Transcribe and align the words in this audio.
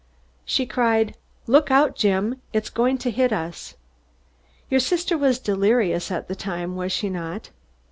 "She 0.45 0.65
cried, 0.65 1.15
'Look 1.45 1.69
out, 1.69 1.95
Jim! 1.95 2.41
It's 2.53 2.71
going 2.71 2.97
to 2.97 3.11
hit 3.11 3.31
us!'" 3.31 3.75
"Your 4.67 4.79
sister 4.79 5.15
was 5.15 5.37
delirious 5.37 6.09
at 6.09 6.27
the 6.27 6.33
time, 6.33 6.75
was 6.75 6.91
she 6.91 7.07
not?" 7.07 7.51